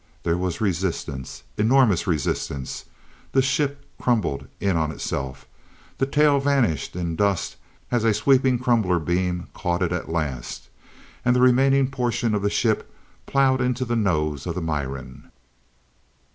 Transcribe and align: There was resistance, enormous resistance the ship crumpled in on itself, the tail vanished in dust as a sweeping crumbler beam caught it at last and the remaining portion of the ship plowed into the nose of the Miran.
There 0.23 0.35
was 0.35 0.59
resistance, 0.59 1.43
enormous 1.59 2.07
resistance 2.07 2.85
the 3.33 3.41
ship 3.43 3.85
crumpled 4.01 4.47
in 4.59 4.75
on 4.75 4.91
itself, 4.91 5.45
the 5.99 6.07
tail 6.07 6.39
vanished 6.39 6.95
in 6.95 7.15
dust 7.15 7.55
as 7.91 8.03
a 8.03 8.11
sweeping 8.11 8.57
crumbler 8.57 8.97
beam 8.97 9.49
caught 9.53 9.83
it 9.83 9.91
at 9.91 10.09
last 10.09 10.69
and 11.23 11.35
the 11.35 11.39
remaining 11.41 11.87
portion 11.87 12.33
of 12.33 12.41
the 12.41 12.49
ship 12.49 12.91
plowed 13.27 13.61
into 13.61 13.85
the 13.85 13.95
nose 13.95 14.47
of 14.47 14.55
the 14.55 14.59
Miran. 14.61 15.29